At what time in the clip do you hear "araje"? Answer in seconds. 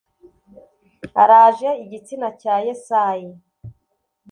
1.21-1.69